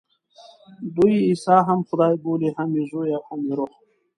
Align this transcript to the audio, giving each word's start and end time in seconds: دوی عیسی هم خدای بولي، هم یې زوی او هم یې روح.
دوی 0.95 1.15
عیسی 1.27 1.57
هم 1.67 1.79
خدای 1.89 2.15
بولي، 2.23 2.49
هم 2.57 2.69
یې 2.77 2.83
زوی 2.91 3.09
او 3.17 3.21
هم 3.29 3.39
یې 3.47 3.53
روح. 3.57 3.71